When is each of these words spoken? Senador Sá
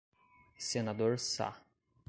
Senador 0.57 1.19
Sá 1.19 1.61